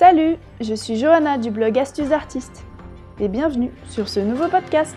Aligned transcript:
Salut, 0.00 0.38
je 0.62 0.72
suis 0.72 0.96
Johanna 0.96 1.36
du 1.36 1.50
blog 1.50 1.78
Astuces 1.78 2.10
Artistes 2.10 2.64
et 3.20 3.28
bienvenue 3.28 3.70
sur 3.84 4.08
ce 4.08 4.18
nouveau 4.18 4.48
podcast. 4.48 4.96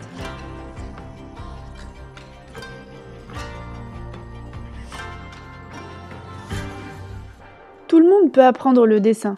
Tout 7.89 7.99
le 7.99 8.07
monde 8.07 8.31
peut 8.31 8.45
apprendre 8.45 8.87
le 8.87 9.01
dessin. 9.01 9.37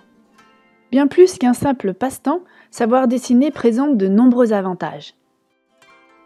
Bien 0.91 1.07
plus 1.07 1.39
qu'un 1.39 1.53
simple 1.53 1.95
passe-temps, 1.95 2.41
savoir 2.69 3.07
dessiner 3.07 3.49
présente 3.49 3.97
de 3.97 4.07
nombreux 4.07 4.53
avantages. 4.53 5.15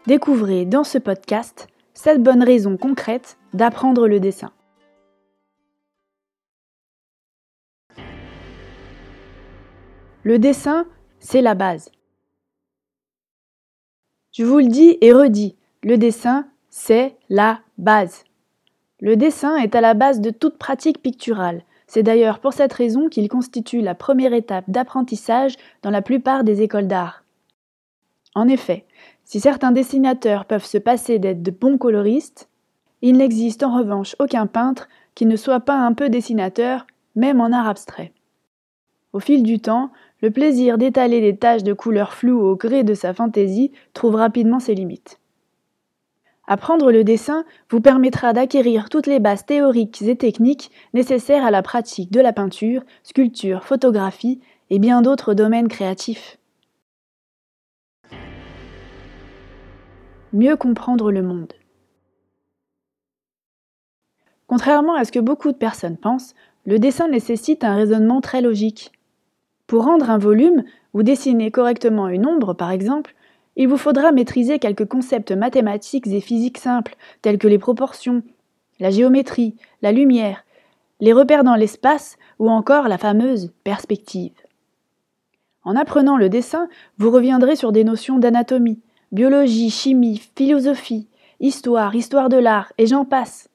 Découvrez 0.06 0.66
dans 0.66 0.84
ce 0.84 0.98
podcast 0.98 1.68
7 1.94 2.22
bonnes 2.22 2.44
raisons 2.44 2.76
concrètes 2.76 3.38
d'apprendre 3.54 4.06
le 4.06 4.20
dessin. 4.20 4.50
Le 10.22 10.38
dessin, 10.38 10.84
c'est 11.18 11.40
la 11.40 11.54
base. 11.54 11.90
Je 14.32 14.44
vous 14.44 14.58
le 14.58 14.68
dis 14.68 14.98
et 15.00 15.14
redis, 15.14 15.56
le 15.82 15.96
dessin, 15.96 16.46
c'est 16.68 17.16
la 17.30 17.60
base. 17.78 18.24
Le 19.00 19.16
dessin 19.16 19.56
est 19.56 19.74
à 19.74 19.80
la 19.80 19.94
base 19.94 20.20
de 20.20 20.28
toute 20.28 20.58
pratique 20.58 21.00
picturale. 21.00 21.62
C'est 21.86 22.02
d'ailleurs 22.02 22.38
pour 22.38 22.52
cette 22.52 22.74
raison 22.74 23.08
qu'il 23.08 23.30
constitue 23.30 23.80
la 23.80 23.94
première 23.94 24.34
étape 24.34 24.66
d'apprentissage 24.68 25.56
dans 25.82 25.90
la 25.90 26.02
plupart 26.02 26.44
des 26.44 26.60
écoles 26.60 26.86
d'art. 26.86 27.24
En 28.34 28.46
effet, 28.46 28.84
si 29.24 29.40
certains 29.40 29.72
dessinateurs 29.72 30.44
peuvent 30.44 30.66
se 30.66 30.78
passer 30.78 31.18
d'être 31.18 31.42
de 31.42 31.50
bons 31.50 31.78
coloristes, 31.78 32.50
il 33.00 33.16
n'existe 33.16 33.62
en 33.62 33.74
revanche 33.74 34.14
aucun 34.18 34.46
peintre 34.46 34.86
qui 35.14 35.24
ne 35.24 35.36
soit 35.36 35.60
pas 35.60 35.78
un 35.78 35.94
peu 35.94 36.10
dessinateur, 36.10 36.86
même 37.16 37.40
en 37.40 37.52
art 37.52 37.68
abstrait. 37.68 38.12
Au 39.12 39.18
fil 39.18 39.42
du 39.42 39.58
temps, 39.58 39.90
le 40.22 40.30
plaisir 40.30 40.78
d'étaler 40.78 41.20
des 41.20 41.36
taches 41.36 41.64
de 41.64 41.72
couleurs 41.72 42.12
floues 42.12 42.40
au 42.40 42.54
gré 42.54 42.84
de 42.84 42.94
sa 42.94 43.12
fantaisie 43.12 43.72
trouve 43.92 44.14
rapidement 44.14 44.60
ses 44.60 44.74
limites. 44.74 45.18
Apprendre 46.46 46.90
le 46.90 47.04
dessin 47.04 47.44
vous 47.70 47.80
permettra 47.80 48.32
d'acquérir 48.32 48.88
toutes 48.88 49.06
les 49.06 49.20
bases 49.20 49.46
théoriques 49.46 50.02
et 50.02 50.16
techniques 50.16 50.70
nécessaires 50.94 51.44
à 51.44 51.50
la 51.50 51.62
pratique 51.62 52.10
de 52.10 52.20
la 52.20 52.32
peinture, 52.32 52.82
sculpture, 53.02 53.64
photographie 53.64 54.40
et 54.68 54.78
bien 54.78 55.02
d'autres 55.02 55.34
domaines 55.34 55.68
créatifs. 55.68 56.38
Mieux 60.32 60.56
comprendre 60.56 61.10
le 61.10 61.22
monde. 61.22 61.52
Contrairement 64.46 64.94
à 64.94 65.04
ce 65.04 65.12
que 65.12 65.18
beaucoup 65.18 65.52
de 65.52 65.56
personnes 65.56 65.96
pensent, 65.96 66.34
le 66.66 66.78
dessin 66.78 67.08
nécessite 67.08 67.64
un 67.64 67.74
raisonnement 67.76 68.20
très 68.20 68.40
logique. 68.40 68.92
Pour 69.70 69.84
rendre 69.84 70.10
un 70.10 70.18
volume 70.18 70.64
ou 70.94 71.04
dessiner 71.04 71.52
correctement 71.52 72.08
une 72.08 72.26
ombre, 72.26 72.54
par 72.54 72.72
exemple, 72.72 73.14
il 73.54 73.68
vous 73.68 73.76
faudra 73.76 74.10
maîtriser 74.10 74.58
quelques 74.58 74.84
concepts 74.84 75.30
mathématiques 75.30 76.08
et 76.08 76.20
physiques 76.20 76.58
simples, 76.58 76.96
tels 77.22 77.38
que 77.38 77.46
les 77.46 77.60
proportions, 77.60 78.24
la 78.80 78.90
géométrie, 78.90 79.54
la 79.80 79.92
lumière, 79.92 80.44
les 80.98 81.12
repères 81.12 81.44
dans 81.44 81.54
l'espace 81.54 82.16
ou 82.40 82.50
encore 82.50 82.88
la 82.88 82.98
fameuse 82.98 83.52
perspective. 83.62 84.34
En 85.62 85.76
apprenant 85.76 86.16
le 86.16 86.28
dessin, 86.28 86.68
vous 86.98 87.12
reviendrez 87.12 87.54
sur 87.54 87.70
des 87.70 87.84
notions 87.84 88.18
d'anatomie, 88.18 88.80
biologie, 89.12 89.70
chimie, 89.70 90.20
philosophie, 90.34 91.06
histoire, 91.38 91.94
histoire 91.94 92.28
de 92.28 92.38
l'art, 92.38 92.72
et 92.76 92.88
j'en 92.88 93.04
passe. 93.04 93.49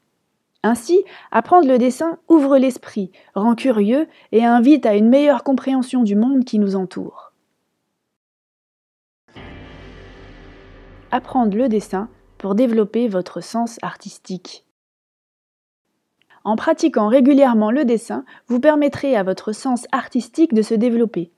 Ainsi, 0.66 1.06
apprendre 1.30 1.68
le 1.68 1.78
dessin 1.78 2.18
ouvre 2.28 2.58
l'esprit, 2.58 3.12
rend 3.36 3.54
curieux 3.54 4.08
et 4.32 4.44
invite 4.44 4.88
à 4.88 4.96
une 4.96 5.10
meilleure 5.10 5.44
compréhension 5.44 6.02
du 6.02 6.16
monde 6.16 6.44
qui 6.44 6.58
nous 6.58 6.76
entoure. 6.76 7.34
Apprendre 11.12 11.56
le 11.56 11.70
dessin 11.70 12.10
pour 12.40 12.56
développer 12.56 13.08
votre 13.08 13.42
sens 13.42 13.78
artistique. 13.84 14.66
En 16.44 16.56
pratiquant 16.56 17.10
régulièrement 17.10 17.70
le 17.70 17.86
dessin, 17.86 18.26
vous 18.48 18.60
permettrez 18.60 19.16
à 19.16 19.22
votre 19.22 19.52
sens 19.52 19.86
artistique 19.92 20.56
de 20.56 20.64
se 20.64 20.74
développer. 20.74 21.32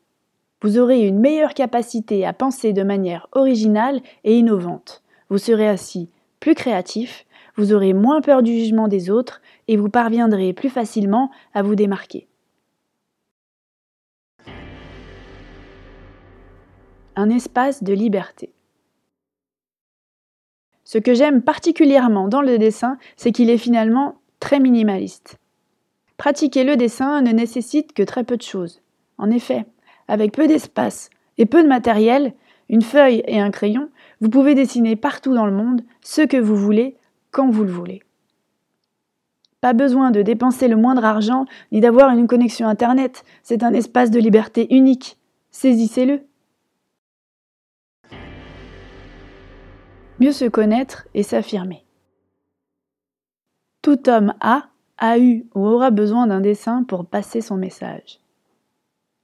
Vous 0.62 0.78
aurez 0.78 1.06
une 1.06 1.19
meilleure 1.19 1.53
capacité 1.53 2.25
à 2.25 2.31
penser 2.31 2.72
de 2.72 2.84
manière 2.84 3.28
originale 3.34 4.00
et 4.23 4.38
innovante. 4.38 5.03
Vous 5.29 5.38
serez 5.38 5.68
ainsi 5.68 6.09
plus 6.40 6.56
créatif 6.56 7.25
vous 7.57 7.73
aurez 7.73 7.94
moins 7.94 8.22
peur 8.22 8.44
du 8.44 8.53
jugement 8.53 8.88
des 8.88 9.09
autres 9.09 9.41
et 9.68 9.75
vous 9.75 9.90
parviendrez 9.90 10.53
plus 10.53 10.69
facilement 10.69 11.31
à 11.53 11.63
vous 11.63 11.75
démarquer. 11.75 12.28
Un 17.16 17.29
espace 17.31 17.84
de 17.84 17.94
liberté. 17.94 18.53
Ce 20.84 21.00
que 21.00 21.16
j'aime 21.16 21.41
particulièrement 21.41 22.28
dans 22.28 22.41
le 22.41 22.59
dessin, 22.59 22.97
c'est 23.17 23.31
qu'il 23.31 23.50
est 23.50 23.57
finalement 23.57 24.22
très 24.40 24.59
minimaliste. 24.59 25.38
Pratiquer 26.16 26.63
le 26.63 26.78
dessin 26.78 27.22
ne 27.22 27.31
nécessite 27.31 27.94
que 27.94 28.03
très 28.03 28.23
peu 28.23 28.38
de 28.38 28.44
choses. 28.44 28.81
En 29.17 29.31
effet, 29.31 29.66
avec 30.07 30.31
peu 30.31 30.47
d'espace 30.47 31.09
et 31.38 31.46
peu 31.46 31.63
de 31.63 31.67
matériel, 31.67 32.34
une 32.69 32.84
feuille 32.84 33.23
et 33.28 33.40
un 33.40 33.51
crayon, 33.51 33.90
vous 34.22 34.29
pouvez 34.29 34.56
dessiner 34.56 34.96
partout 34.96 35.34
dans 35.34 35.46
le 35.46 35.51
monde 35.51 35.81
ce 36.01 36.22
que 36.22 36.38
vous 36.38 36.56
voulez 36.56 36.96
quand 37.32 37.50
vous 37.50 37.64
le 37.64 37.72
voulez. 37.72 38.04
Pas 39.62 39.74
besoin 39.74 40.12
de 40.12 40.22
dépenser 40.22 40.68
le 40.68 40.76
moindre 40.76 41.04
argent 41.04 41.46
ni 41.72 41.80
d'avoir 41.80 42.12
une 42.12 42.28
connexion 42.28 42.68
Internet, 42.68 43.24
c'est 43.44 43.64
un 43.64 43.74
espace 43.74 44.12
de 44.12 44.20
liberté 44.20 44.74
unique. 44.74 45.18
Saisissez-le. 45.52 46.22
Mieux 50.20 50.32
se 50.32 50.46
connaître 50.46 51.08
et 51.14 51.24
s'affirmer. 51.24 51.84
Tout 53.82 54.09
homme 54.09 54.34
a, 54.42 54.68
a 54.98 55.20
eu 55.20 55.46
ou 55.56 55.66
aura 55.66 55.92
besoin 55.92 56.28
d'un 56.28 56.42
dessin 56.42 56.84
pour 56.84 57.06
passer 57.06 57.42
son 57.42 57.56
message. 57.56 58.20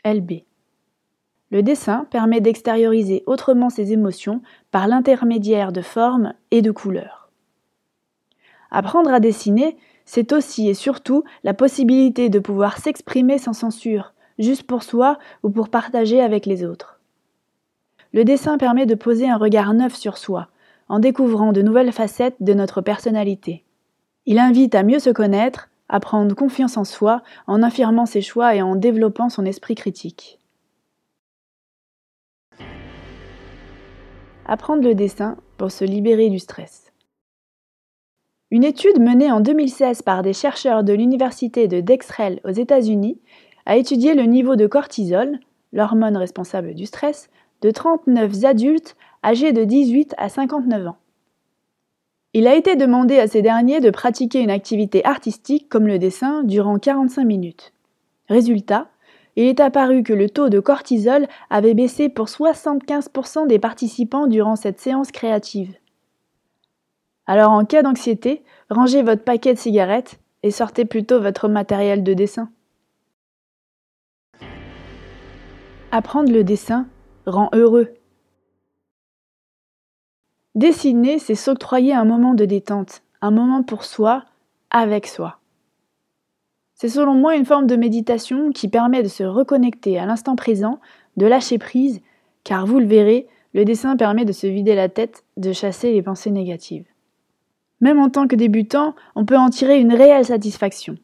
LB. 0.05 0.43
Le 1.51 1.61
dessin 1.61 2.05
permet 2.09 2.41
d'extérioriser 2.41 3.23
autrement 3.27 3.69
ses 3.69 3.93
émotions 3.93 4.41
par 4.71 4.87
l'intermédiaire 4.87 5.71
de 5.71 5.81
formes 5.81 6.33
et 6.51 6.61
de 6.61 6.71
couleurs. 6.71 7.22
Apprendre 8.73 9.13
à 9.13 9.19
dessiner, 9.19 9.77
c'est 10.03 10.33
aussi 10.33 10.67
et 10.67 10.73
surtout 10.73 11.23
la 11.43 11.53
possibilité 11.53 12.29
de 12.29 12.39
pouvoir 12.39 12.79
s'exprimer 12.79 13.37
sans 13.37 13.53
censure, 13.53 14.13
juste 14.39 14.63
pour 14.63 14.81
soi 14.81 15.19
ou 15.43 15.51
pour 15.51 15.69
partager 15.69 16.19
avec 16.19 16.47
les 16.47 16.65
autres. 16.65 16.99
Le 18.13 18.25
dessin 18.25 18.57
permet 18.57 18.87
de 18.87 18.95
poser 18.95 19.29
un 19.29 19.37
regard 19.37 19.75
neuf 19.75 19.93
sur 19.93 20.17
soi, 20.17 20.47
en 20.89 20.97
découvrant 20.97 21.53
de 21.53 21.61
nouvelles 21.61 21.91
facettes 21.91 22.35
de 22.39 22.53
notre 22.53 22.81
personnalité. 22.81 23.63
Il 24.25 24.39
invite 24.39 24.73
à 24.73 24.81
mieux 24.81 24.99
se 24.99 25.11
connaître, 25.11 25.69
à 25.87 25.99
prendre 25.99 26.35
confiance 26.35 26.75
en 26.75 26.83
soi, 26.83 27.21
en 27.45 27.61
affirmant 27.61 28.07
ses 28.07 28.21
choix 28.21 28.55
et 28.55 28.63
en 28.63 28.75
développant 28.75 29.29
son 29.29 29.45
esprit 29.45 29.75
critique. 29.75 30.39
Apprendre 34.45 34.83
le 34.83 34.95
dessin 34.95 35.37
pour 35.57 35.71
se 35.71 35.85
libérer 35.85 36.29
du 36.29 36.39
stress. 36.39 36.92
Une 38.53 38.63
étude 38.63 39.01
menée 39.01 39.31
en 39.31 39.39
2016 39.39 40.03
par 40.03 40.21
des 40.21 40.31
chercheurs 40.31 40.83
de 40.83 40.93
l'université 40.93 41.67
de 41.67 41.81
Dexrel 41.81 42.39
aux 42.43 42.51
États-Unis 42.51 43.17
a 43.65 43.77
étudié 43.77 44.13
le 44.13 44.25
niveau 44.25 44.55
de 44.55 44.67
cortisol, 44.67 45.39
l'hormone 45.71 46.15
responsable 46.15 46.75
du 46.75 46.85
stress, 46.85 47.31
de 47.63 47.71
39 47.71 48.45
adultes 48.45 48.95
âgés 49.23 49.53
de 49.53 49.63
18 49.63 50.13
à 50.19 50.29
59 50.29 50.85
ans. 50.85 50.97
Il 52.35 52.45
a 52.45 52.53
été 52.53 52.75
demandé 52.75 53.17
à 53.17 53.25
ces 53.25 53.41
derniers 53.41 53.79
de 53.79 53.89
pratiquer 53.89 54.41
une 54.41 54.51
activité 54.51 55.03
artistique 55.03 55.67
comme 55.67 55.87
le 55.87 55.97
dessin 55.97 56.43
durant 56.43 56.77
45 56.77 57.23
minutes. 57.23 57.73
Résultat, 58.29 58.87
il 59.35 59.45
est 59.45 59.61
apparu 59.61 60.03
que 60.03 60.13
le 60.13 60.29
taux 60.29 60.49
de 60.49 60.59
cortisol 60.59 61.25
avait 61.49 61.73
baissé 61.73 62.07
pour 62.07 62.27
75% 62.27 63.47
des 63.47 63.57
participants 63.57 64.27
durant 64.27 64.55
cette 64.55 64.79
séance 64.79 65.11
créative. 65.11 65.73
Alors 67.25 67.51
en 67.51 67.63
cas 67.65 67.83
d'anxiété, 67.83 68.43
rangez 68.69 69.01
votre 69.01 69.23
paquet 69.23 69.53
de 69.53 69.59
cigarettes 69.59 70.19
et 70.43 70.51
sortez 70.51 70.85
plutôt 70.85 71.21
votre 71.21 71.47
matériel 71.47 72.03
de 72.03 72.13
dessin. 72.13 72.49
Apprendre 75.91 76.31
le 76.31 76.43
dessin 76.43 76.87
rend 77.25 77.49
heureux. 77.53 77.93
Dessiner, 80.55 81.17
c'est 81.17 81.35
s'octroyer 81.35 81.93
un 81.93 82.05
moment 82.05 82.33
de 82.33 82.45
détente, 82.45 83.01
un 83.21 83.31
moment 83.31 83.63
pour 83.63 83.83
soi, 83.83 84.25
avec 84.69 85.07
soi. 85.07 85.39
C'est 86.75 86.89
selon 86.89 87.13
moi 87.13 87.35
une 87.35 87.45
forme 87.45 87.67
de 87.67 87.75
méditation 87.75 88.51
qui 88.51 88.67
permet 88.67 89.03
de 89.03 89.07
se 89.07 89.23
reconnecter 89.23 89.97
à 89.97 90.05
l'instant 90.05 90.35
présent, 90.35 90.79
de 91.15 91.25
lâcher 91.25 91.57
prise, 91.57 92.01
car 92.43 92.65
vous 92.65 92.79
le 92.79 92.85
verrez, 92.85 93.27
le 93.53 93.63
dessin 93.63 93.95
permet 93.95 94.25
de 94.25 94.31
se 94.31 94.47
vider 94.47 94.75
la 94.75 94.89
tête, 94.89 95.23
de 95.37 95.53
chasser 95.53 95.93
les 95.93 96.01
pensées 96.01 96.31
négatives. 96.31 96.85
Même 97.83 97.99
en 97.99 98.09
tant 98.09 98.29
que 98.29 98.37
débutant, 98.37 98.95
on 99.13 99.25
peut 99.25 99.37
en 99.37 99.49
tirer 99.49 99.77
une 99.77 99.93
réelle 99.93 100.23
satisfaction. 100.23 100.97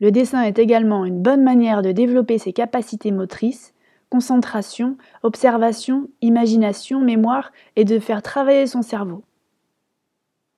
Le 0.00 0.10
dessin 0.10 0.42
est 0.42 0.58
également 0.58 1.04
une 1.04 1.22
bonne 1.22 1.44
manière 1.44 1.80
de 1.80 1.92
développer 1.92 2.38
ses 2.38 2.52
capacités 2.52 3.12
motrices, 3.12 3.72
concentration, 4.08 4.96
observation, 5.22 6.08
imagination, 6.22 7.00
mémoire 7.00 7.52
et 7.76 7.84
de 7.84 8.00
faire 8.00 8.20
travailler 8.20 8.66
son 8.66 8.82
cerveau. 8.82 9.22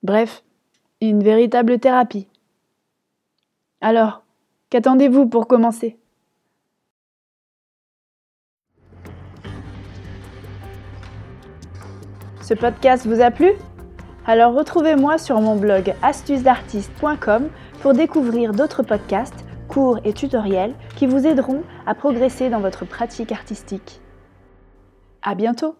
Bref, 0.01 0.43
une 0.99 1.23
véritable 1.23 1.77
thérapie. 1.77 2.27
Alors, 3.81 4.23
qu'attendez-vous 4.71 5.27
pour 5.27 5.47
commencer? 5.47 5.95
Ce 12.41 12.55
podcast 12.55 13.05
vous 13.05 13.21
a 13.21 13.29
plu? 13.29 13.51
Alors 14.25 14.53
retrouvez-moi 14.53 15.17
sur 15.17 15.41
mon 15.41 15.57
blog 15.57 15.93
astucesdartiste.com 16.01 17.49
pour 17.81 17.93
découvrir 17.93 18.53
d'autres 18.53 18.81
podcasts, 18.81 19.43
cours 19.67 19.99
et 20.05 20.13
tutoriels 20.13 20.73
qui 20.95 21.07
vous 21.07 21.27
aideront 21.27 21.63
à 21.85 21.93
progresser 21.93 22.49
dans 22.49 22.61
votre 22.61 22.85
pratique 22.85 23.33
artistique. 23.33 23.99
À 25.21 25.35
bientôt 25.35 25.75